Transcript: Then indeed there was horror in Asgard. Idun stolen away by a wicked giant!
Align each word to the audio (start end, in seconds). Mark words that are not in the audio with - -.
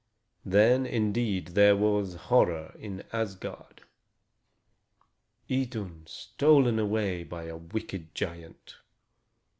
Then 0.45 0.87
indeed 0.87 1.49
there 1.49 1.77
was 1.77 2.15
horror 2.15 2.73
in 2.79 3.03
Asgard. 3.13 3.83
Idun 5.47 6.07
stolen 6.07 6.79
away 6.79 7.23
by 7.23 7.43
a 7.43 7.57
wicked 7.57 8.15
giant! 8.15 8.77